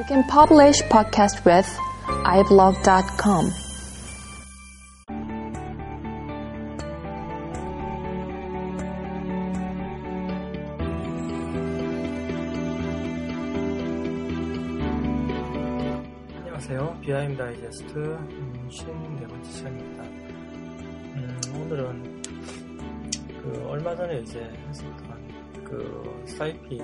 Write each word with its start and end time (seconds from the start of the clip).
You 0.00 0.06
can 0.06 0.24
publish 0.24 0.80
podcast 0.88 1.44
with 1.44 1.68
iblog.com. 2.24 3.52
안녕하세요. 16.34 16.98
비하임 17.02 17.36
다이제스트 17.36 17.98
음, 17.98 18.68
54번째 18.70 19.44
시간입니다. 19.44 20.02
음, 21.12 21.40
오늘은 21.56 22.22
그 23.42 23.66
얼마 23.68 23.94
전에 23.94 24.20
이제 24.20 24.40
했었던 24.66 25.28
그 25.62 26.24
사이피 26.26 26.80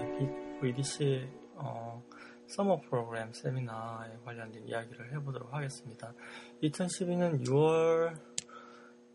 VDC 0.61 1.27
어, 1.55 2.03
서머 2.47 2.81
프로그램 2.81 3.33
세미나에 3.33 4.19
관련된 4.25 4.67
이야기를 4.69 5.13
해보도록 5.13 5.53
하겠습니다. 5.53 6.15
2012년 6.63 7.45
6월 7.47 8.19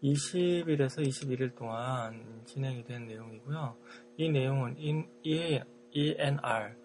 20일에서 0.04 1.05
21일 1.08 1.55
동안 1.55 2.41
진행이 2.46 2.84
된 2.84 3.08
내용이고요. 3.08 3.78
이 4.18 4.30
내용은 4.30 4.76
ENR 4.78 6.76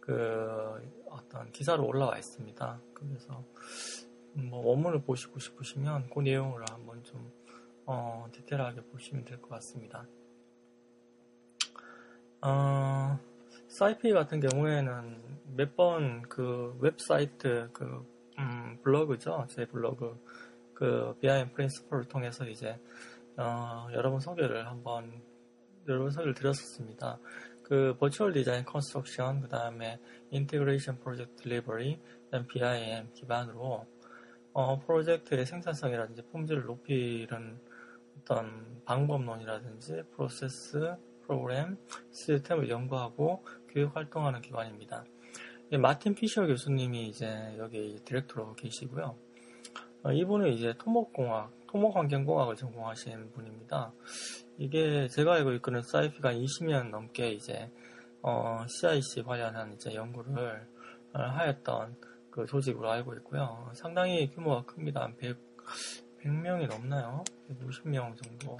그 0.00 0.90
어떤 1.10 1.50
기사로 1.52 1.86
올라와 1.86 2.16
있습니다. 2.18 2.80
그래서 2.94 3.44
뭐 4.34 4.64
원문을 4.66 5.02
보시고 5.02 5.38
싶으시면 5.40 6.10
그 6.10 6.20
내용을 6.20 6.62
한번 6.70 7.02
좀 7.02 7.32
어, 7.86 8.26
디테일하게 8.32 8.82
보시면 8.82 9.24
될 9.24 9.40
것 9.40 9.48
같습니다. 9.48 10.06
어, 12.42 13.18
CIFE 13.68 14.12
같은 14.12 14.40
경우에는 14.40 15.27
몇 15.58 15.74
번 15.74 16.22
그 16.28 16.78
웹사이트 16.80 17.70
그 17.72 18.06
음, 18.38 18.78
블로그죠 18.84 19.44
제 19.50 19.66
블로그 19.66 20.16
그 20.72 21.16
BIM 21.20 21.52
프린스플을 21.52 22.04
통해서 22.04 22.46
이제 22.46 22.78
어, 23.36 23.88
여러 23.92 24.12
번 24.12 24.20
소개를 24.20 24.68
한번 24.68 25.20
여러 25.88 26.02
번 26.02 26.10
소개를 26.12 26.34
드렸었습니다. 26.34 27.18
그 27.64 27.96
Virtual 27.98 28.32
Design 28.34 28.64
Construction 28.64 29.40
그 29.40 29.48
다음에 29.48 29.98
Integration 30.30 31.00
Project 31.00 31.42
Delivery 31.42 32.00
그다음 32.26 32.46
BIM 32.46 33.12
기반으로 33.14 33.84
어, 34.52 34.78
프로젝트의 34.78 35.44
생산성이라든지 35.44 36.22
품질을 36.30 36.66
높이는 36.66 37.60
어떤 38.20 38.80
방법론이라든지 38.84 40.04
프로세스 40.14 40.94
프로그램 41.26 41.76
시스템을 42.12 42.70
연구하고 42.70 43.44
교육 43.68 43.96
활동하는 43.96 44.40
기관입니다. 44.40 45.04
마틴 45.76 46.14
피셔 46.14 46.46
교수님이 46.46 47.08
이제 47.08 47.54
여기 47.58 47.96
디렉터로 48.04 48.54
계시고요. 48.54 49.14
어, 50.02 50.12
이분은 50.12 50.52
이제 50.52 50.74
토목공학, 50.78 51.52
토목환경공학을 51.66 52.56
전공하신 52.56 53.32
분입니다. 53.32 53.92
이게 54.56 55.08
제가 55.08 55.34
알고 55.34 55.52
있기는 55.54 55.82
사이피가 55.82 56.32
20년 56.32 56.88
넘게 56.88 57.32
이제 57.32 57.70
어, 58.22 58.64
CIC 58.66 59.24
관련한 59.24 59.74
이제 59.74 59.94
연구를 59.94 60.66
어, 61.12 61.20
하였던 61.20 61.96
그 62.30 62.46
조직으로 62.46 62.90
알고 62.90 63.14
있고요. 63.16 63.70
상당히 63.74 64.30
규모가 64.30 64.64
큽니다. 64.64 65.12
100, 65.18 65.36
100명이 66.22 66.68
넘나요? 66.68 67.24
150명 67.50 68.16
정도. 68.16 68.58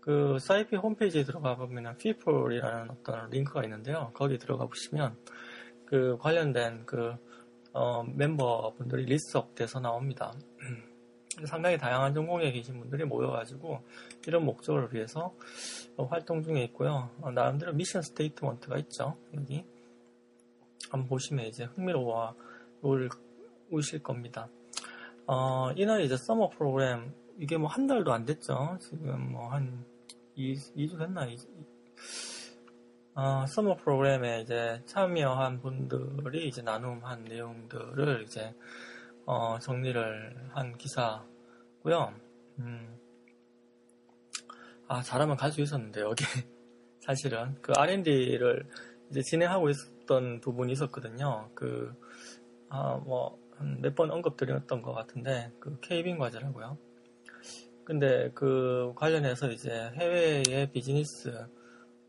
그 0.00 0.38
CIFE 0.38 0.76
홈페이지에 0.76 1.24
들어가 1.24 1.54
보면 1.56 1.98
people이라는 1.98 2.90
어떤 2.90 3.28
링크가 3.28 3.62
있는데요. 3.64 4.10
거기 4.14 4.38
들어가 4.38 4.64
보시면 4.64 5.14
그 5.88 6.18
관련된 6.18 6.84
그 6.84 7.14
어, 7.72 8.02
멤버분들이 8.02 9.06
list 9.06 9.29
up돼서 9.29 9.80
나옵니다. 9.80 10.34
상당히 11.46 11.78
다양한 11.78 12.12
전공에 12.12 12.52
계신 12.52 12.78
분들이 12.78 13.04
모여가지고 13.04 13.80
이런 14.26 14.44
목적을 14.44 14.92
위해서 14.92 15.34
활동 15.96 16.42
중에 16.42 16.62
있고요. 16.64 17.10
어, 17.22 17.30
나름대로 17.30 17.72
mission 17.72 18.02
statement가 18.02 18.76
있죠. 18.78 19.16
여기 19.34 19.64
한번 20.90 21.08
보시면 21.08 21.46
이제 21.46 21.64
흥미로워 21.64 22.34
오실 23.70 24.02
겁니다. 24.02 24.48
어, 25.26 25.70
이날 25.74 26.02
이제 26.02 26.18
summer 26.18 26.50
프로그램 26.50 27.14
이게 27.38 27.56
뭐 27.56 27.68
한 27.68 27.86
달도 27.86 28.12
안 28.12 28.26
됐죠. 28.26 28.76
지금 28.80 29.32
뭐 29.32 29.48
한 29.48 29.86
2, 30.34 30.54
주 30.88 30.98
됐나? 30.98 31.26
어, 33.20 33.44
summer 33.48 33.74
프로그램에 33.78 34.42
이제 34.42 34.80
참여한 34.86 35.60
분들이 35.60 36.46
이제 36.46 36.62
나눔한 36.62 37.24
내용들을 37.24 38.22
이제 38.22 38.54
어, 39.26 39.58
정리를 39.58 40.50
한 40.54 40.78
기사고요. 40.78 42.14
음, 42.60 42.96
아 44.86 45.02
잘하면 45.02 45.36
갈 45.36 45.50
수 45.50 45.60
있었는데 45.60 46.00
여기 46.02 46.22
사실은 47.00 47.56
그 47.60 47.72
R&D를 47.76 48.64
이제 49.10 49.20
진행하고 49.22 49.68
있었던 49.70 50.40
부분이 50.40 50.72
있었거든요. 50.74 51.50
그 51.56 51.92
아, 52.68 53.00
뭐몇 53.04 53.96
번 53.96 54.12
언급드렸던 54.12 54.80
것 54.80 54.92
같은데 54.92 55.50
그 55.58 55.80
케이빙 55.80 56.18
과제라고요. 56.18 56.78
근데 57.84 58.30
그 58.32 58.92
관련해서 58.94 59.50
이제 59.50 59.90
해외의 59.96 60.70
비즈니스 60.72 61.48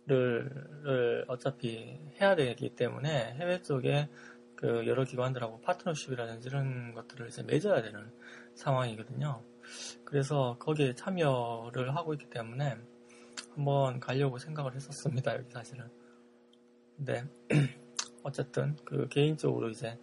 를 0.09 1.25
어차피 1.27 1.99
해야 2.19 2.35
되기 2.35 2.69
때문에 2.75 3.35
해외 3.35 3.61
쪽에 3.61 4.09
그 4.55 4.85
여러 4.87 5.03
기관들하고 5.03 5.61
파트너십이라든지 5.61 6.49
이런 6.49 6.93
것들을 6.93 7.27
이제 7.27 7.43
맺어야 7.43 7.81
되는 7.81 8.11
상황이거든요. 8.55 9.41
그래서 10.03 10.57
거기에 10.59 10.95
참여를 10.95 11.95
하고 11.95 12.13
있기 12.13 12.29
때문에 12.29 12.77
한번 13.55 13.99
가려고 13.99 14.37
생각을 14.37 14.75
했었습니다. 14.75 15.35
여기 15.35 15.49
사실은. 15.51 15.89
근데 16.97 17.23
어쨌든 18.23 18.75
그 18.83 19.07
개인적으로 19.07 19.69
이제 19.69 19.97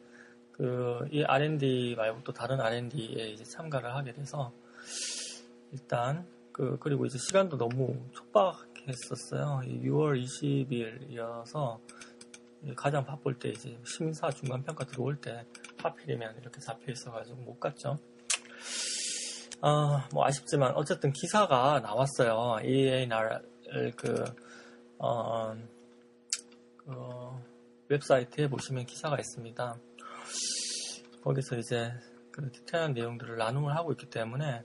그 0.52 0.86
이 1.10 1.22
R&D 1.22 1.94
말고 1.96 2.22
또 2.24 2.32
다른 2.32 2.60
R&D에 2.60 3.28
이제 3.30 3.44
참가를 3.44 3.94
하게 3.94 4.12
돼서 4.12 4.52
일단 5.72 6.26
그 6.56 6.78
그리고 6.80 7.04
이제 7.04 7.18
시간도 7.18 7.58
너무 7.58 7.94
촉박했었어요. 8.12 9.60
6월 9.62 10.24
20일이어서 10.24 11.78
가장 12.74 13.04
바쁠 13.04 13.38
때 13.38 13.50
이제 13.50 13.78
심사 13.84 14.30
중간 14.30 14.62
평가 14.62 14.86
들어올 14.86 15.20
때 15.20 15.44
하필이면 15.76 16.38
이렇게 16.40 16.58
잡혀 16.60 16.92
있어가지고 16.92 17.42
못 17.42 17.60
갔죠. 17.60 17.98
아, 19.60 20.08
뭐 20.14 20.24
아쉽지만 20.24 20.72
어쨌든 20.76 21.12
기사가 21.12 21.80
나왔어요. 21.80 22.64
EANR 22.64 23.42
그, 23.94 24.24
어, 24.98 25.54
그 26.78 26.90
웹사이트에 27.88 28.48
보시면 28.48 28.86
기사가 28.86 29.18
있습니다. 29.18 29.76
거기서 31.22 31.58
이제 31.58 31.92
그 32.30 32.50
디테일한 32.50 32.94
내용들을 32.94 33.36
나눔을 33.36 33.76
하고 33.76 33.92
있기 33.92 34.08
때문에 34.08 34.62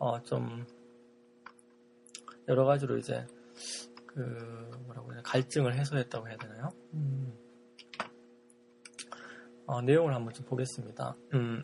어, 0.00 0.20
좀 0.24 0.66
여러 2.48 2.64
가지로 2.64 2.96
이제 2.96 3.26
그 4.06 4.20
뭐라고 4.86 5.12
해야 5.12 5.22
갈증을 5.22 5.74
해소했다고 5.74 6.28
해야 6.28 6.36
되나요? 6.36 6.72
음. 6.94 7.32
어, 9.66 9.82
내용을 9.82 10.14
한번 10.14 10.32
좀 10.32 10.46
보겠습니다. 10.46 11.14
음, 11.34 11.62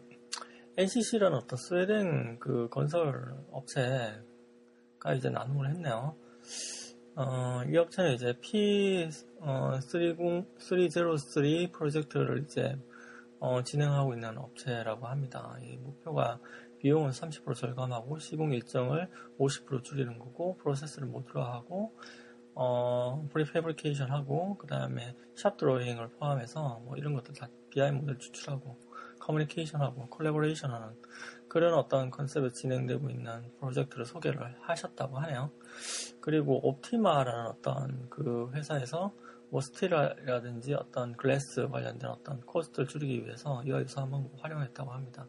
NCC라는 0.76 1.38
어떤 1.38 1.56
스웨덴 1.56 2.38
그 2.38 2.68
건설 2.68 3.34
업체가 3.50 5.14
이제 5.16 5.30
나눔을 5.30 5.70
했네요. 5.70 6.14
어, 7.16 7.62
이 7.66 7.76
업체는 7.76 8.12
이제 8.12 8.34
P303 8.42 10.46
303 10.58 11.72
프로젝트를 11.72 12.44
이제 12.44 12.76
어, 13.40 13.62
진행하고 13.62 14.14
있는 14.14 14.37
업체라고 14.37 15.06
합니다. 15.06 15.56
이 15.62 15.76
목표가 15.76 16.38
비용은 16.84 17.12
30% 17.12 17.54
절감하고 17.54 18.19
시공 18.19 18.52
일정을 18.52 19.08
50% 19.38 19.84
줄이는 19.84 20.19
거고 20.19 20.58
프로세스를 20.58 21.08
모듈화하고 21.08 21.96
어, 22.56 23.26
prefabrication 23.32 24.11
하고 24.10 24.58
그 24.58 24.66
다음에 24.66 25.16
shop 25.34 25.56
drawing을 25.56 26.11
포함해서 26.10 26.82
뭐 26.84 26.98
이런 26.98 27.14
것들 27.14 27.32
다 27.32 27.48
BIM 27.70 27.90
모델 27.92 28.19
추출하고 28.19 28.78
커뮤니케이션 29.19 29.81
하고 29.81 30.06
콜라보레이션 30.10 30.72
하는 30.72 30.88
그런 31.48 31.72
어떤 31.72 32.10
컨셉에 32.10 32.50
진행되고 32.52 33.08
있는 33.08 33.50
프로젝트를 33.58 34.04
소개를 34.04 34.54
하셨다고 34.60 35.16
하네요. 35.20 35.52
그리고 36.20 36.69
옵티마라는 36.69 37.46
어떤 37.46 38.10
그 38.10 38.50
회사에서 38.52 39.14
뭐 39.48 39.62
스틸이라든지 39.62 40.75
어떤 40.75 41.16
glass 41.16 41.66
관련된 41.69 42.10
어떤 42.10 42.42
코스트를 42.42 42.87
줄이기 42.87 43.25
위해서 43.25 43.62
이와 43.64 43.80
유사한 43.80 44.10
방법을 44.10 44.44
활용했다고 44.44 44.92
합니다. 44.92 45.26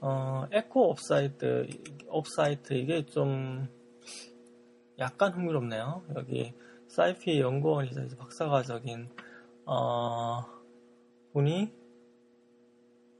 어, 0.00 0.46
eco 0.50 0.90
off-site, 0.90 1.68
off-site, 2.08 2.74
이게 2.74 3.04
좀 3.04 3.68
약간 4.98 5.32
흥미롭네요. 5.32 6.04
여기 6.16 6.54
CIFE 6.88 7.40
연구원이자 7.40 8.06
박사과정인, 8.18 9.08
어, 9.66 10.42
분이 11.32 11.72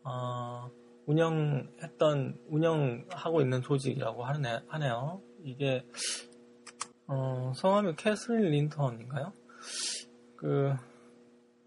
어, 0.05 0.71
운영했던 1.07 2.39
운영하고 2.49 3.41
있는 3.43 3.61
조직이라고 3.63 4.25
하네, 4.25 4.61
하네요. 4.69 5.21
이게 5.45 5.85
어, 7.07 7.53
성함이 7.57 7.97
캐슬린 7.97 8.53
린턴인가요? 8.53 9.33
그, 10.37 10.73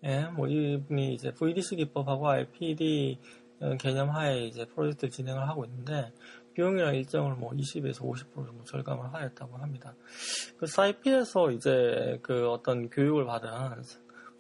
예, 0.03 0.23
뭐 0.35 0.47
이분이 0.47 1.13
이제 1.13 1.31
VDC 1.33 1.75
기법하고 1.75 2.29
IPD 2.29 3.19
개념 3.79 4.09
하에 4.09 4.45
이제 4.45 4.65
프로젝트를 4.65 5.11
진행을 5.11 5.47
하고 5.47 5.65
있는데 5.65 6.11
비용이랑 6.53 6.95
일정을 6.95 7.35
뭐 7.35 7.51
20에서 7.51 8.01
50% 8.01 8.33
정도 8.33 8.63
절감을 8.63 9.13
하였다고 9.13 9.57
합니다. 9.57 9.95
그 10.57 10.67
사이피에서 10.67 11.51
이제 11.51 12.19
그 12.21 12.49
어떤 12.49 12.89
교육을 12.89 13.25
받은 13.25 13.49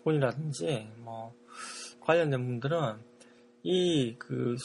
분이라든지 0.03 0.89
뭐 0.97 1.33
관련된 2.01 2.45
분들은 2.45 2.97
이 3.63 4.15
그 4.19 4.55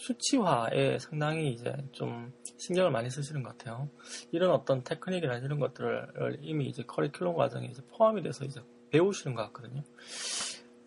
수치화에 0.00 0.98
상당히 0.98 1.52
이제 1.52 1.76
좀 1.92 2.32
신경을 2.56 2.90
많이 2.90 3.10
쓰시는 3.10 3.42
것 3.42 3.56
같아요. 3.56 3.90
이런 4.32 4.50
어떤 4.50 4.82
테크닉이나 4.82 5.38
이런 5.38 5.58
것들을 5.58 6.38
이미 6.40 6.66
이제 6.66 6.82
커리큘럼 6.82 7.36
과정에 7.36 7.66
이제 7.66 7.82
포함이 7.90 8.22
돼서 8.22 8.44
이제 8.44 8.60
배우시는 8.90 9.36
것 9.36 9.42
같거든요. 9.44 9.82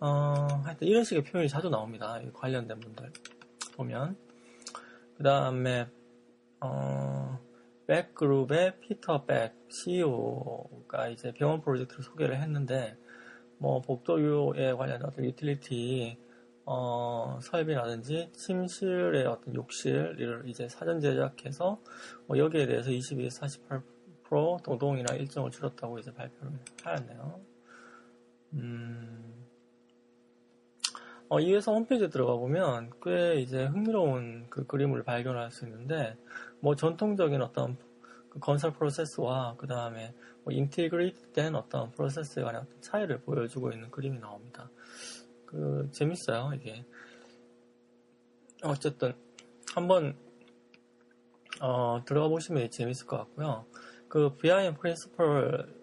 어, 0.04 0.62
하여튼 0.66 0.86
이런 0.86 1.06
식의 1.06 1.24
표현이 1.24 1.48
자주 1.48 1.70
나옵니다. 1.70 2.20
관련된 2.34 2.78
분들 2.78 3.10
보면. 3.78 4.18
그 5.16 5.24
다음에, 5.24 5.88
어, 6.60 7.40
백그룹의 7.88 8.82
피터 8.82 9.24
백 9.24 9.54
CEO가 9.70 11.08
이제 11.08 11.32
병원 11.32 11.62
프로젝트를 11.62 12.04
소개를 12.04 12.42
했는데, 12.42 12.98
뭐, 13.60 13.80
복도유에 13.80 14.74
관련된 14.74 15.08
어떤 15.08 15.24
유틸리티, 15.24 16.18
어, 16.66 17.40
설비라든지 17.42 18.30
침실의 18.34 19.26
어떤 19.26 19.56
욕실을 19.56 20.44
이제 20.48 20.68
사전 20.68 21.00
제작해서 21.00 21.80
뭐 22.26 22.38
여기에 22.38 22.68
대해서 22.68 22.90
22에서 22.90 23.82
48% 24.30 24.70
노동이나 24.70 25.14
일정을 25.14 25.52
줄였다고 25.52 26.00
이제 26.00 26.14
발표를 26.14 26.54
하였네요. 26.84 27.42
음, 28.54 29.33
어, 31.34 31.40
이 31.40 31.52
회사 31.52 31.72
홈페이지에 31.72 32.10
들어가 32.10 32.36
보면 32.36 32.92
꽤 33.02 33.42
이제 33.42 33.66
흥미로운 33.66 34.46
그 34.52 34.68
그림을 34.68 35.02
발견할 35.02 35.50
수 35.50 35.66
있는데, 35.66 36.16
뭐 36.60 36.76
전통적인 36.76 37.42
어떤 37.42 37.76
그 38.30 38.38
건설 38.38 38.72
프로세스와 38.72 39.56
그 39.58 39.66
다음에 39.66 40.14
뭐 40.44 40.54
인티그레이트된 40.54 41.56
어떤 41.56 41.92
프로세스에 41.94 42.44
관한 42.44 42.62
어떤 42.62 42.80
차이를 42.82 43.22
보여주고 43.22 43.72
있는 43.72 43.90
그림이 43.90 44.20
나옵니다. 44.20 44.70
그 45.48 45.90
재밌어요 45.92 46.52
이게. 46.54 46.86
어쨌든 48.62 49.16
한번 49.74 50.16
어, 51.62 52.00
들어가 52.06 52.28
보시면 52.28 52.70
재밌을 52.70 53.08
것 53.08 53.18
같고요. 53.18 53.66
그 54.08 54.38
BIM 54.38 54.76
프린시플 54.76 55.82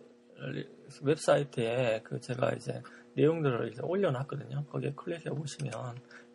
웹사이트에 1.03 2.03
그 2.05 2.21
제가 2.21 2.53
이제 2.53 2.81
내용들을 3.15 3.73
이제 3.73 3.81
올려놨거든요. 3.83 4.65
거기에 4.67 4.93
클릭해 4.95 5.25
보시면 5.25 5.73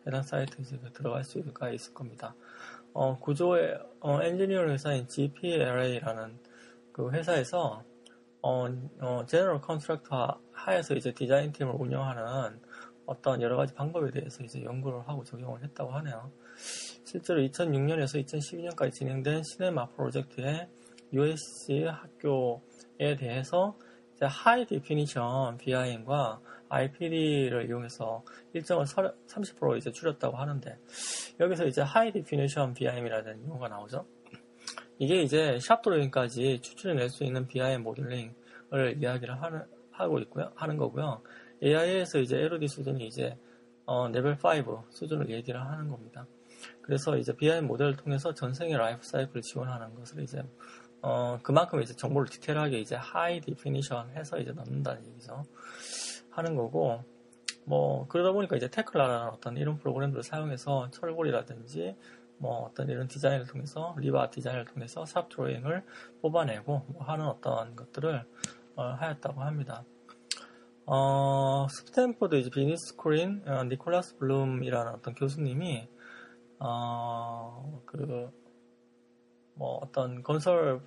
해당 0.06 0.22
사이트에 0.22 0.64
들어갈 0.92 1.24
수가 1.24 1.70
있을 1.70 1.94
겁니다. 1.94 2.34
어, 2.92 3.18
구조의 3.18 3.78
어, 4.00 4.22
엔지니어 4.22 4.68
회사인 4.68 5.06
GPLA라는 5.06 6.38
그 6.92 7.10
회사에서 7.10 7.82
어, 8.42 8.66
어, 9.00 9.26
general 9.26 9.60
contractor 9.60 10.40
하에서 10.52 10.94
이제 10.94 11.12
디자인 11.12 11.52
팀을 11.52 11.74
운영하는 11.76 12.60
어떤 13.04 13.42
여러 13.42 13.56
가지 13.56 13.74
방법에 13.74 14.10
대해서 14.10 14.42
이제 14.42 14.62
연구를 14.62 15.00
하고 15.08 15.24
적용을 15.24 15.62
했다고 15.62 15.90
하네요. 15.92 16.30
실제로 17.04 17.40
2006년에서 17.40 18.24
2012년까지 18.24 18.92
진행된 18.92 19.42
시네마 19.42 19.88
프로젝트의 19.90 20.68
USC 21.12 21.84
학교에 21.84 23.16
대해서 23.18 23.76
high 24.20 24.64
definition 24.66 25.58
BIM과 25.58 26.40
IPD를 26.68 27.66
이용해서 27.68 28.24
일정을 28.52 28.84
30% 28.84 29.76
이제 29.78 29.90
줄였다고 29.90 30.36
하는데 30.36 30.78
여기서 31.40 31.66
이제 31.66 31.82
high 31.82 32.12
definition 32.12 32.74
BIM이라는 32.74 33.44
용어가 33.44 33.68
나오죠. 33.68 34.06
이게 34.98 35.22
이제 35.22 35.58
shop 35.60 35.82
drawing까지 35.82 36.60
추출해낼 36.62 37.10
수 37.10 37.24
있는 37.24 37.46
BIM 37.46 37.82
모델링을 37.82 38.96
이야기를 38.98 39.42
하는, 39.42 39.62
하고 39.90 40.18
있고요, 40.20 40.50
하는 40.54 40.76
거고요. 40.76 41.22
AIA에서 41.62 42.18
이제 42.18 42.38
LOD 42.38 42.68
수준이 42.68 43.06
이제 43.06 43.36
어, 43.84 44.08
레벨 44.08 44.36
5 44.42 44.84
수준을 44.90 45.30
얘기를 45.30 45.60
하는 45.64 45.88
겁니다. 45.88 46.26
그래서 46.82 47.16
이제 47.16 47.36
BIM 47.36 47.66
모델을 47.66 47.96
통해서 47.96 48.32
전 48.34 48.49
생애 48.49 48.76
라이프 48.76 49.02
사이클을 49.04 49.42
지원하는 49.42 49.94
것을 49.94 50.22
이제 50.22 50.42
어, 51.02 51.38
그만큼 51.42 51.82
이제 51.82 51.94
정보를 51.94 52.28
디테일하게 52.28 52.80
이제 52.80 52.96
high 52.96 53.40
definition 53.40 54.10
해서 54.16 54.38
이제 54.38 54.52
넣는다는 54.52 55.06
얘기죠. 55.06 55.44
하는 56.36 56.54
거고, 56.54 57.02
뭐, 57.64 58.06
그러다 58.08 58.32
보니까 58.32 58.56
이제 58.56 58.68
테클라라는 58.68 59.28
어떤 59.28 59.56
이런 59.56 59.78
프로그램들을 59.78 60.22
사용해서 60.22 60.90
철골이라든지, 60.90 61.96
뭐 62.38 62.58
어떤 62.66 62.88
이런 62.88 63.08
디자인을 63.08 63.46
통해서, 63.46 63.94
rebar 63.98 64.30
디자인을 64.30 64.66
통해서 64.66 65.04
shop 65.06 65.28
drawing을 65.28 65.84
뽑아내고, 66.22 66.86
뭐 66.88 67.02
하는 67.04 67.26
어떤 67.26 67.74
것들을 67.74 68.24
어, 68.76 68.82
하였다고 68.82 69.40
합니다. 69.40 69.84
어, 70.84 71.66
스탠포드 71.68 72.36
이제 72.36 72.50
비즈니스 72.50 72.94
스쿨인, 72.96 73.42
어, 73.46 73.64
니콜라스 73.64 74.18
블룸이라는 74.18 74.92
어떤 74.92 75.14
교수님이, 75.14 75.88
어, 76.60 77.82
그, 77.86 78.30
뭐 79.54 79.78
어떤 79.82 80.22
건설, 80.22 80.80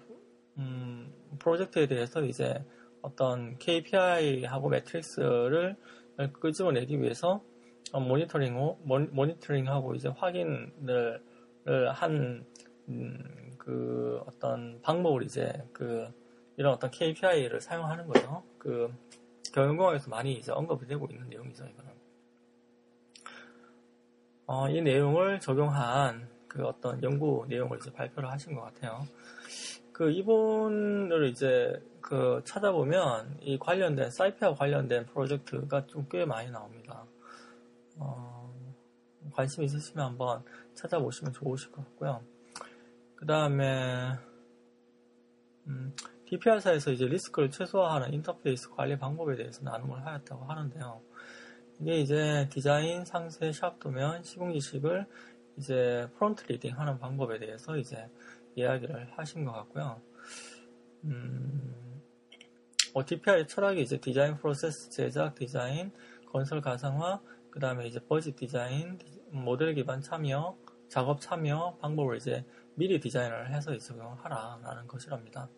음, 0.58 1.12
프로젝트에 1.40 1.88
대해서 1.88 2.24
이제 2.24 2.64
어떤 3.02 3.58
KPI하고 3.58 4.70
매트릭스를 4.70 5.76
끄집어내기 6.34 7.02
위해서 7.02 7.42
모니터링, 7.94 8.56
모니터링하고 8.84 9.96
이제 9.96 10.10
확인을 10.10 11.22
한, 11.94 12.46
음, 12.90 13.54
그 13.58 14.22
어떤 14.28 14.82
방법을 14.82 15.24
이제 15.24 15.64
그 15.74 16.08
이런 16.58 16.74
어떤 16.74 16.92
KPI를 16.92 17.62
사용하는 17.62 18.08
거죠. 18.08 18.44
그 18.58 18.94
경영공학에서 19.54 20.10
많이 20.10 20.34
이제 20.34 20.52
언급이 20.52 20.86
되고 20.86 21.08
있는 21.10 21.30
내용이죠, 21.30 21.66
이거는. 21.66 21.92
어, 24.46 24.70
이 24.70 24.82
내용을 24.82 25.40
적용한 25.40 26.28
그 26.48 26.66
어떤 26.66 27.02
연구 27.04 27.46
내용을 27.48 27.78
이제 27.78 27.92
발표를 27.94 28.30
하신 28.32 28.56
것 28.56 28.62
같아요. 28.62 29.08
그 29.94 30.12
이분을 30.12 31.28
이제 31.28 31.82
그 32.02 32.42
찾아보면 32.46 33.38
이 33.42 33.58
관련된 33.60 34.12
사이피와 34.12 34.56
관련된 34.56 35.06
프로젝트가 35.08 35.86
좀 35.88 36.08
꽤 36.10 36.26
많이 36.26 36.50
나옵니다. 36.52 37.06
어, 37.98 38.54
관심 39.34 39.64
있으시면 39.64 40.06
한번 40.06 40.44
찾아보시면 40.76 41.34
좋으실 41.34 41.72
것 41.72 41.84
같고요. 41.86 42.24
그 43.16 43.26
다음에 43.26 44.14
음, 45.68 45.94
DPR사에서 46.26 46.92
이제 46.92 47.06
리스크를 47.06 47.52
최소화하는 47.52 48.14
인터페이스 48.14 48.70
관리 48.72 48.98
방법에 48.98 49.36
대해서 49.36 49.64
나눔을 49.64 50.06
하였다고 50.06 50.46
하는데요. 50.46 51.02
이게 51.80 52.00
이제 52.00 52.48
디자인, 52.52 53.06
상세, 53.06 53.52
샵 53.52 53.80
도면, 53.80 54.24
시공 54.24 54.54
지식을 54.54 55.06
이제 55.58 56.08
front 56.18 56.46
loading 56.52 56.78
하는 56.78 57.00
방법에 57.00 57.40
대해서 57.40 57.78
이제 57.78 58.10
이야기를 58.56 59.12
하신 59.18 59.46
것 59.46 59.52
같고요. 59.54 60.02
음, 61.06 61.89
OTPR의 63.00 63.48
철학이 63.48 63.82
이제 63.82 63.98
디자인 63.98 64.36
프로세스, 64.36 64.90
제작, 64.90 65.36
디자인, 65.36 65.92
건설 66.26 66.60
가상화, 66.60 67.22
그 67.50 67.60
다음에 67.60 67.88
이제 67.88 68.00
버짓 68.00 68.36
디자인, 68.36 69.00
모델 69.32 69.74
기반 69.74 70.02
참여, 70.02 70.58
작업 70.90 71.22
참여 71.22 71.78
방법을 71.80 72.18
이제 72.18 72.46
미리 72.76 73.00
디자인을 73.00 73.54
해서 73.54 73.78
적용하라라는 73.78 74.88
것이랍니다. 74.88 75.50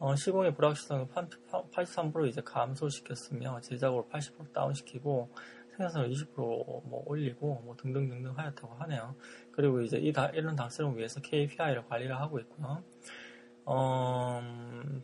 어, 0.00 0.14
시공의 0.14 0.54
불확실성을 0.54 1.08
83% 1.08 2.28
이제 2.28 2.42
감소시켰으며 2.42 3.60
제작으로 3.60 4.08
80% 4.10 4.52
다운시키고 4.52 5.30
생산성을 5.70 6.10
20%뭐 6.10 7.04
올리고 7.06 7.62
뭐 7.64 7.74
등등등등 7.76 8.36
하였다고 8.36 8.74
하네요. 8.74 9.14
그리고 9.52 9.80
이제 9.80 9.96
이 9.96 10.12
다, 10.12 10.26
이런 10.28 10.56
당사를 10.56 10.94
위해서 10.96 11.20
KPI를 11.20 11.86
관리를 11.86 12.18
하고 12.18 12.38
있고요. 12.40 12.82
어, 13.72 14.42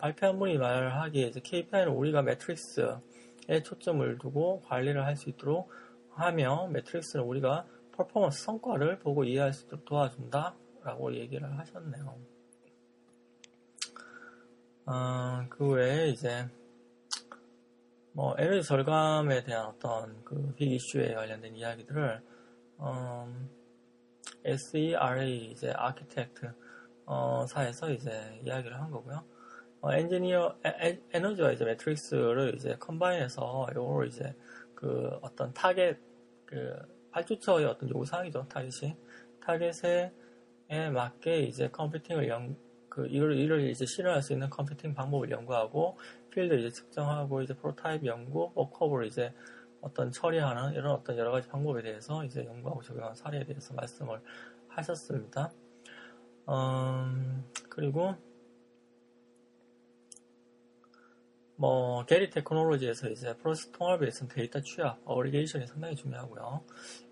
발표한 0.01 0.41
분이 0.41 0.59
말하기에 0.59 1.29
이제 1.29 1.41
KPI는 1.41 1.93
우리가 1.93 2.23
매트릭스에 2.23 3.63
초점을 3.65 4.19
두고 4.19 4.63
관리를 4.63 5.05
할 5.05 5.15
수 5.15 5.31
있도록 5.31 5.71
하며 6.11 6.67
매트릭스는 6.73 7.25
우리가 7.25 7.65
퍼포먼스 7.93 8.43
성과를 8.45 8.99
보고 8.99 9.23
이해할 9.23 9.53
수 9.53 9.67
있도록 9.67 9.85
도와준다 9.85 10.57
라고 10.83 11.15
얘기를 11.15 11.57
하셨네요. 11.59 12.19
어, 14.87 15.47
그 15.49 15.69
외에 15.69 16.09
이제 16.09 16.49
뭐 18.13 18.35
에너지 18.37 18.67
절감에 18.67 19.45
대한 19.45 19.67
어떤 19.67 20.25
그 20.25 20.55
big 20.57 20.73
이슈에 20.73 21.15
관련된 21.15 21.55
이야기들을 21.55 22.21
음, 22.81 23.49
SERA 24.45 25.53
이제 25.53 25.71
architect 25.71 26.66
어, 27.07 27.47
사에서 27.47 27.91
이제 27.91 28.41
이야기를 28.45 28.79
한 28.79 28.91
거고요. 28.91 29.25
어, 29.81 29.93
엔지니어 29.93 30.57
에, 30.65 31.01
에너지와 31.13 31.53
이제 31.53 31.65
metrics를 31.65 32.55
이제 32.57 32.77
combine해서 32.79 33.69
요걸 33.75 34.09
이제 34.09 34.35
그 34.75 35.09
어떤 35.23 35.53
타겟 35.55 35.97
그 36.45 36.77
발주처의 37.13 37.67
어떤 37.67 37.89
요구사항이죠 37.89 38.49
타겟이 38.49 38.97
타겟에 39.41 40.13
맞게 40.93 41.39
이제 41.43 41.69
컴퓨팅을 41.69 42.29
연, 42.29 42.57
그 42.89 43.07
이걸 43.07 43.37
이를 43.37 43.69
이제 43.69 43.87
실현할 43.87 44.23
수 44.23 44.33
있는 44.33 44.51
컴퓨팅 44.51 44.95
방법을 44.95 45.31
연구하고 45.31 45.97
필드 46.31 46.55
이제 46.55 46.71
측정하고 46.71 47.43
이제 47.43 47.55
프로타입 47.55 48.05
연구, 48.07 48.51
mock-up을 48.55 49.07
이제 49.07 49.33
어떤 49.81 50.11
처리하는 50.11 50.73
이런 50.73 50.93
어떤 50.93 51.17
여러 51.17 51.31
가지 51.31 51.49
방법에 51.49 51.83
대해서 51.83 52.25
이제 52.25 52.45
연구하고 52.45 52.83
적용한 52.83 53.15
사례에 53.15 53.45
대해서 53.45 53.73
말씀을 53.75 54.21
하셨습니다. 54.69 55.53
음, 56.49 57.45
그리고 57.69 58.15
뭐 61.59 62.05
게리 62.05 62.29
테크놀로지에서 62.29 63.09
이제 63.09 63.35
프로세스 63.39 63.73
통합에 63.73 64.07
있는 64.09 64.29
데이터 64.29 64.61
취합, 64.61 65.01
어리게이션이 65.07 65.67
상당히 65.67 65.97
중요하고요. 65.97 66.63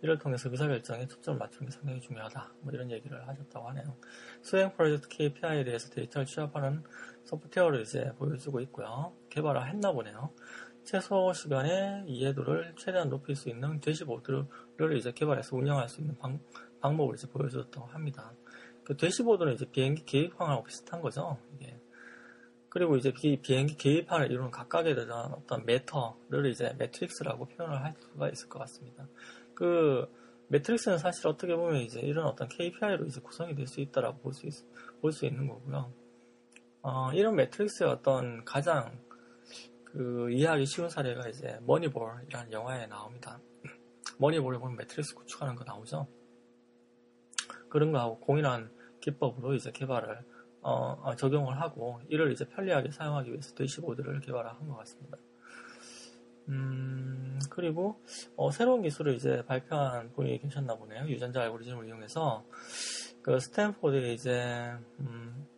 이를 0.03 0.19
통해서 0.19 0.51
의사결정에 0.51 1.09
초점을 1.09 1.39
맞추는 1.39 1.71
게 1.71 1.75
상당히 1.75 2.01
중요하다. 2.01 2.53
뭐 2.61 2.73
이런 2.73 2.91
얘기를 2.91 3.27
하셨다고 3.27 3.69
하네요. 3.71 3.97
수행 4.43 4.71
프로젝트 4.73 5.09
KPI에 5.09 5.65
대해서 5.65 5.89
데이터를 5.89 6.27
취합하는 6.27 6.85
소프트웨어를 7.25 7.81
이제 7.81 8.13
보여주고 8.19 8.61
있고요. 8.61 9.17
개발을 9.31 9.67
했나 9.67 9.93
보네요. 9.93 10.31
최소 10.85 11.33
시간에 11.33 12.05
이해도를 12.07 12.75
최대한 12.77 13.09
높일 13.09 13.37
수 13.37 13.49
있는 13.49 13.81
대시보드를 13.81 14.99
이제 14.99 15.11
개발해서 15.13 15.57
운영할 15.57 15.89
수 15.89 16.03
있는 16.03 16.19
방, 16.19 16.39
방법을 16.83 17.15
이제 17.15 17.27
보여줬다고 17.29 17.87
합니다. 17.87 18.35
그 18.85 18.97
대시보드는 18.97 19.55
이제 19.55 19.65
비행기 19.71 20.05
계획판하고 20.05 20.65
비슷한 20.65 21.01
거죠. 21.01 21.39
이게. 21.55 21.79
그리고 22.69 22.97
이제 22.97 23.13
비, 23.13 23.41
비행기 23.41 23.77
계획판을 23.77 24.31
이루는 24.33 24.51
각각에 24.51 24.95
대한 24.95 25.11
어떤 25.33 25.65
meter를 25.65 26.47
이제 26.51 26.75
metrics라고 26.79 27.47
표현을 27.47 27.83
할 27.85 27.95
수가 27.99 28.29
있을 28.31 28.49
것 28.49 28.59
같습니다. 28.61 29.07
그 29.55 30.09
metrics는 30.49 30.99
사실 30.99 31.27
어떻게 31.29 31.55
보면 31.57 31.77
이제 31.83 32.01
이런 32.01 32.27
어떤 32.27 32.49
KPI로 32.49 33.07
이제 33.07 33.21
구성이 33.21 33.55
될 33.55 33.67
수 33.67 33.81
있다라고 33.81 34.19
볼 34.19 34.33
수 34.33 34.49
볼 35.01 35.13
수 35.13 35.25
있는 35.27 35.47
거고요. 35.49 35.93
어, 36.83 37.11
이런 37.13 37.37
metrics의 37.37 37.89
어떤 37.91 38.45
가장 38.45 39.01
그 39.85 40.31
이해하기 40.31 40.67
쉬운 40.67 40.91
사례가 40.91 41.29
이제 41.29 41.59
머니볼이라는 41.63 42.53
영화에 42.53 42.87
나옵니다. 42.89 43.39
머니볼에 44.19 44.59
보면 44.59 44.77
metrics 44.77 45.15
구축하는 45.15 45.55
거 45.55 45.65
나오죠. 45.65 46.07
그런 47.75 47.91
거하고 47.91 48.21
동일한 48.21 48.71
기법으로 49.01 49.53
이제 49.55 49.73
개발을 49.73 50.21
어, 50.63 50.97
어, 51.03 51.17
적용을 51.17 51.61
하고 51.61 52.01
이를 52.09 52.31
이제 52.31 52.45
편리하게 52.45 52.93
사용하기 52.93 53.33
위해서 53.33 53.53
대시보드를 53.57 54.21
개발한 54.21 54.69
것 54.69 54.77
같습니다. 54.77 55.19
음, 56.51 57.41
그리고 57.51 58.01
어, 58.37 58.53
새로운 58.53 58.83
기술을 58.83 59.15
이제 59.15 59.43
발표한 59.47 60.13
분이 60.13 60.39
계셨나 60.39 60.77
보네요. 60.77 61.09
유전자 61.09 61.43
알고리즘을 61.43 61.89
이용해서 61.89 62.45
그 63.23 63.41
스탠포드에 63.41 64.13
이제 64.13 64.73
음, 65.01 65.49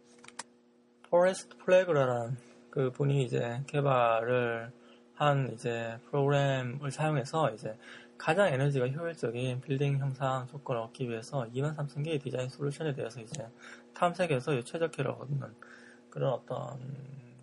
포레스트 1.10 1.54
플래거라는 1.58 2.38
그 2.70 2.92
분이 2.92 3.24
이제 3.24 3.62
개발을 3.66 4.72
한 5.12 5.52
이제 5.52 5.98
프로그램을 6.06 6.90
사용해서 6.90 7.50
이제 7.52 7.76
가장 8.18 8.48
에너지가 8.48 8.88
효율적인 8.88 9.60
빌딩 9.60 9.98
형상 9.98 10.46
조건을 10.46 10.80
얻기 10.82 11.08
위해서 11.08 11.44
23,000개의 11.52 12.20
디자인 12.22 12.48
솔루션에 12.48 12.94
대해서 12.94 13.20
이제 13.20 13.46
탐색해서 13.94 14.62
최적화를 14.62 15.10
얻는 15.10 15.54
그런 16.10 16.32
어떤 16.32 16.78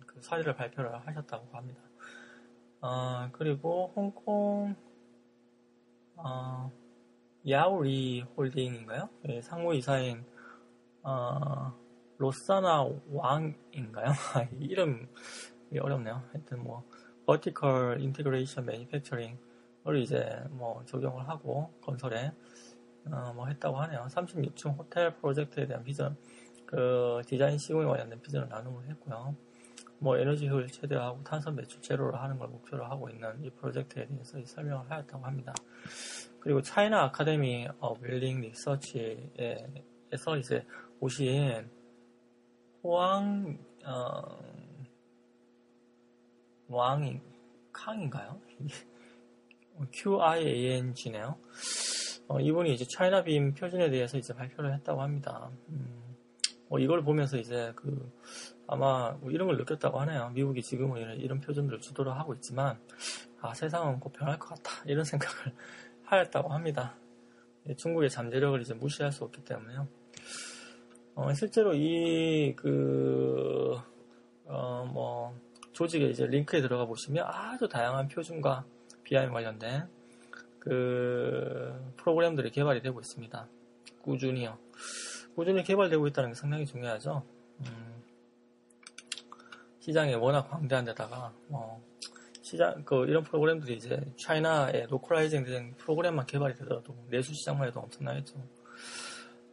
그 0.06 0.20
사례를 0.20 0.54
발표를 0.56 1.06
하셨다고 1.06 1.56
합니다. 1.56 1.80
어, 2.80 3.28
그리고 3.32 3.92
홍콩 3.94 4.74
어, 6.16 6.70
야오리 7.48 8.22
홀딩인가요? 8.36 9.08
네, 9.22 9.40
상무 9.42 9.74
이사인 9.74 10.24
어, 11.02 11.72
로사나 12.18 12.86
왕인가요? 13.10 14.12
이름이 14.60 15.06
어렵네요. 15.80 16.22
하여튼 16.32 16.62
뭐 16.62 16.84
integration 17.26 18.68
manufacturing을 18.68 19.36
이 19.36 19.53
제 20.06 20.44
뭐 20.64 20.82
적용을 20.86 21.28
하고 21.28 21.70
건설에 21.82 22.32
어, 23.06 23.32
뭐 23.34 23.46
했다고 23.46 23.76
하네요. 23.76 24.06
36층 24.08 24.78
호텔 24.78 25.14
프로젝트에 25.16 25.66
대한 25.66 25.84
비전, 25.84 26.16
그 26.64 27.20
디자인 27.26 27.58
시공에 27.58 27.84
관련된 27.84 28.20
비전을 28.22 28.48
나눔을 28.48 28.88
했고요. 28.88 29.36
뭐 29.98 30.16
에너지 30.16 30.48
효율 30.48 30.66
최대화하고 30.68 31.22
탄소 31.22 31.54
배출 31.54 31.80
제로를 31.82 32.18
하는 32.20 32.38
걸 32.38 32.48
목표로 32.48 32.84
하고 32.86 33.10
있는 33.10 33.42
이 33.44 33.50
프로젝트에 33.50 34.06
대해서 34.06 34.38
설명을 34.44 34.90
하였다고 34.90 35.24
합니다. 35.24 35.52
그리고 36.40 36.62
차이나 36.62 37.04
아카데미 37.04 37.68
어 37.78 37.94
웰링 38.00 38.40
리서치에서 38.40 40.36
이제 40.38 40.66
오신 41.00 41.70
호황 42.82 43.58
어, 43.84 44.38
왕인 46.68 47.20
캉인가요? 47.72 48.40
QIANG네요. 49.90 51.36
어, 52.28 52.40
이분이 52.40 52.74
이제 52.74 52.84
차이나빔 52.86 53.54
표준에 53.54 53.90
대해서 53.90 54.16
이제 54.16 54.34
발표를 54.34 54.74
했다고 54.74 55.02
합니다. 55.02 55.50
음, 55.68 56.16
뭐 56.68 56.78
이걸 56.78 57.02
보면서 57.02 57.36
이제 57.36 57.72
그 57.76 58.12
아마 58.66 59.12
뭐 59.20 59.30
이런 59.30 59.46
걸 59.46 59.56
느꼈다고 59.58 60.00
하네요. 60.00 60.30
미국이 60.30 60.62
지금은 60.62 61.00
이런, 61.00 61.16
이런 61.18 61.40
표준들을 61.40 61.80
주도를 61.80 62.12
하고 62.12 62.34
있지만 62.34 62.78
아 63.40 63.52
세상은 63.52 64.00
곧 64.00 64.12
변할 64.12 64.38
것 64.38 64.48
같다 64.48 64.82
이런 64.86 65.04
생각을 65.04 65.52
하였다고 66.04 66.48
합니다. 66.48 66.96
예, 67.68 67.74
중국의 67.74 68.10
잠재력을 68.10 68.60
이제 68.60 68.74
무시할 68.74 69.12
수 69.12 69.24
없기 69.24 69.44
때문에요. 69.44 69.88
어, 71.16 71.32
실제로 71.32 71.74
이, 71.74 72.54
그, 72.56 73.76
어, 74.46 74.84
뭐, 74.92 75.38
조직의 75.72 76.10
이제 76.10 76.26
링크에 76.26 76.60
들어가 76.60 76.86
보시면 76.86 77.24
아주 77.24 77.68
다양한 77.68 78.08
표준과 78.08 78.64
BIM 79.04 79.32
관련된 79.32 79.88
그 80.58 81.92
프로그램들이 81.96 82.50
개발이 82.50 82.82
되고 82.82 82.98
있습니다. 82.98 83.48
꾸준히요. 84.02 84.58
꾸준히 85.34 85.62
개발되고 85.62 86.06
있다는 86.08 86.30
게 86.30 86.34
상당히 86.34 86.64
중요하죠. 86.66 87.22
음, 87.60 88.02
시장이 89.80 90.14
워낙 90.14 90.48
광대한 90.48 90.84
데다가, 90.84 91.32
뭐, 91.48 91.82
시장, 92.42 92.82
그, 92.84 93.06
이런 93.06 93.22
프로그램들이 93.22 93.76
이제 93.76 94.00
차이나의 94.18 94.86
localizing 94.88 95.44
된 95.44 95.74
프로그램만 95.76 96.26
개발이 96.26 96.54
되더라도 96.54 96.96
내수 97.10 97.34
시장만 97.34 97.68
해도 97.68 97.80
엄청나겠죠. 97.80 98.36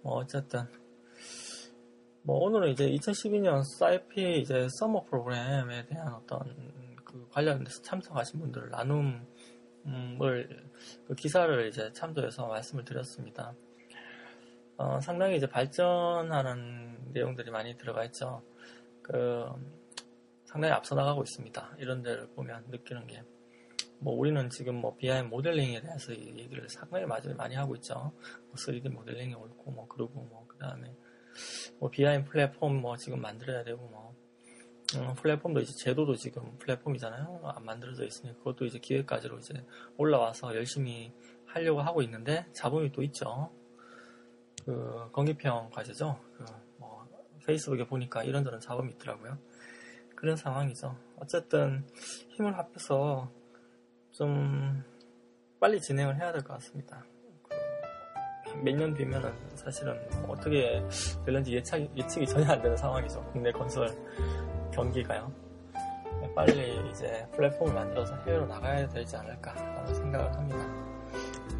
뭐, 0.04 0.16
어쨌든, 0.16 0.68
뭐 2.24 2.38
오늘은 2.38 2.70
이제 2.70 2.88
2012년 2.90 3.64
CIFE 3.80 4.42
이제 4.42 4.68
summer 4.80 5.04
프로그램에 5.06 5.86
대한 5.88 6.14
어떤 6.14 6.40
그 7.04 7.28
관련해서 7.32 7.82
참석하신 7.82 8.40
분들 8.40 8.70
나눔 8.70 9.26
을 9.88 10.72
그 11.08 11.16
기사를 11.16 11.68
이제 11.68 11.92
참조해서 11.94 12.48
말씀을 12.48 12.84
드렸습니다. 12.86 13.54
어, 14.78 15.00
상당히 15.00 15.38
이제 15.38 15.48
발전하는 15.48 17.12
내용들이 17.14 17.52
많이 17.52 17.78
들어가 17.78 18.04
있죠. 18.06 18.42
그 19.02 19.46
상당히 20.46 20.74
앞서 20.74 20.96
나가고 20.96 21.24
있습니다. 21.24 21.76
이런 21.80 22.02
데를 22.02 22.28
보면 22.34 22.66
느끼는 22.70 23.08
게. 23.08 23.24
뭐 24.00 24.16
우리는 24.16 24.50
지금 24.50 24.76
뭐 24.76 24.96
BIM 24.98 25.30
모델링에 25.30 25.82
대해서 25.82 26.12
얘기를 26.14 26.68
상당히 26.70 27.06
많이 27.06 27.56
하고 27.56 27.76
있죠. 27.76 27.94
뭐 27.94 28.54
3D 28.56 28.90
모델링이 28.90 29.36
옳고 29.36 29.72
뭐 29.72 29.88
그러고 29.88 30.22
뭐 30.22 30.48
그다음에 30.48 30.96
뭐 31.80 31.90
비하인 31.90 32.24
플랫폼 32.24 32.82
뭐 32.82 32.98
지금 32.98 33.22
만들어야 33.22 33.64
되고 33.64 33.88
뭐 33.88 34.16
음, 34.98 35.14
플랫폼도 35.16 35.62
이제 35.62 35.72
제도도 35.74 36.16
지금 36.16 36.58
플랫폼이잖아요. 36.60 37.42
안 37.44 37.66
만들어져 37.66 38.06
있으니 38.06 38.34
그것도 38.38 38.66
이제 38.66 38.80
기획까지로 38.80 39.40
이제 39.40 39.54
올라와서 39.98 40.56
열심히 40.56 41.14
하려고 41.46 41.82
하고 41.82 42.02
있는데 42.02 42.46
자본이 42.54 42.92
또 42.92 43.02
있죠. 43.04 43.52
그 44.66 45.10
건기평 45.12 45.70
과제죠. 45.72 46.20
그 46.38 46.46
뭐 46.78 47.06
페이스북에 47.46 47.86
보니까 47.88 48.24
이런저런 48.24 48.60
자본이 48.60 48.94
있더라고요. 48.94 49.38
그런 50.16 50.36
상황이죠. 50.36 50.96
어쨌든 51.18 51.88
힘을 52.30 52.58
합해서 52.58 53.32
좀 54.12 54.84
빨리 55.60 55.80
진행을 55.80 56.18
해야 56.18 56.32
될 56.32 56.42
것 56.44 56.54
같습니다. 56.56 57.04
몇년 58.64 58.94
뒤면은 58.94 59.32
사실은 59.56 59.98
어떻게 60.28 60.84
될는지 61.26 61.54
예측, 61.54 61.90
예측이 61.98 62.28
전혀 62.28 62.52
안 62.52 62.62
되는 62.62 62.76
상황이죠. 62.76 63.24
국내 63.32 63.52
건설 63.52 63.88
경기가요. 64.72 65.32
빨리 66.36 66.90
이제 66.90 67.28
플랫폼을 67.34 67.74
만들어서 67.74 68.16
해외로 68.26 68.46
나가야 68.46 68.88
되지 68.88 69.18
않을까라는 69.18 69.94
생각을 69.94 70.34
합니다. 70.34 70.60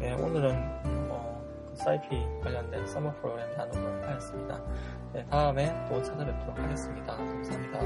예, 0.00 0.12
오늘은 0.12 1.08
뭐 1.08 1.72
사이피 1.74 2.24
관련된 2.42 2.86
서머 2.86 3.12
프로그램 3.16 3.54
나눔을 3.56 4.08
하였습니다. 4.08 4.60
네, 5.12 5.26
다음에 5.26 5.86
또 5.88 6.02
찾아뵙도록 6.02 6.58
하겠습니다. 6.58 7.16
감사합니다. 7.16 7.80